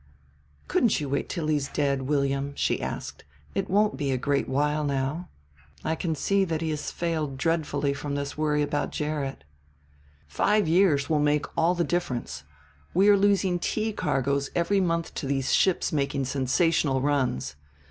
"Couldn't 0.67 0.99
you 0.99 1.07
wait 1.07 1.29
till 1.29 1.45
he's 1.45 1.67
dead, 1.67 2.01
William?" 2.07 2.53
she 2.55 2.81
asked. 2.81 3.23
"It 3.53 3.69
won't 3.69 3.97
be 3.97 4.09
a 4.09 4.17
great 4.17 4.49
while 4.49 4.83
now. 4.83 5.29
I 5.83 5.93
can 5.93 6.15
see 6.15 6.43
that 6.43 6.59
he 6.59 6.71
has 6.71 6.89
failed 6.89 7.37
dreadfully 7.37 7.93
from 7.93 8.15
this 8.15 8.35
worry 8.35 8.63
about 8.63 8.91
Gerrit." 8.91 9.43
"Five 10.27 10.67
years 10.67 11.07
will 11.07 11.19
make 11.19 11.45
all 11.55 11.75
the 11.75 11.83
difference. 11.83 12.45
We 12.95 13.09
are 13.09 13.15
losing 13.15 13.59
tea 13.59 13.93
cargoes 13.93 14.49
every 14.55 14.81
month 14.81 15.13
to 15.13 15.27
these 15.27 15.53
ships 15.53 15.93
making 15.93 16.25
sensational 16.25 16.99
runs. 16.99 17.55